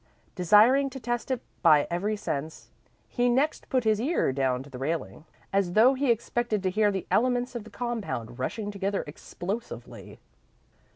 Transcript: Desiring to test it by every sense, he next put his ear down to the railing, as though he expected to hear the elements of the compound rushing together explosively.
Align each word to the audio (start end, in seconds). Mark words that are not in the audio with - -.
Desiring 0.33 0.89
to 0.89 0.99
test 0.99 1.29
it 1.29 1.41
by 1.61 1.85
every 1.91 2.15
sense, 2.15 2.71
he 3.07 3.29
next 3.29 3.69
put 3.69 3.83
his 3.83 4.01
ear 4.01 4.31
down 4.31 4.63
to 4.63 4.69
the 4.71 4.79
railing, 4.79 5.25
as 5.53 5.73
though 5.73 5.93
he 5.93 6.09
expected 6.09 6.63
to 6.63 6.71
hear 6.71 6.89
the 6.89 7.05
elements 7.11 7.53
of 7.53 7.65
the 7.65 7.69
compound 7.69 8.39
rushing 8.39 8.71
together 8.71 9.03
explosively. 9.05 10.17